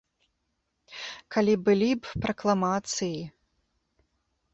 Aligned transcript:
Калі 1.35 1.53
былі 1.67 1.89
б 2.05 2.23
пракламацыі! 2.23 3.21